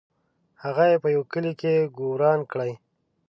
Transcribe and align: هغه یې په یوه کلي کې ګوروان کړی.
هغه 0.63 0.83
یې 0.91 0.97
په 1.03 1.07
یوه 1.15 1.25
کلي 1.31 1.53
کې 1.59 1.73
ګوروان 1.97 2.39
کړی. 2.51 2.71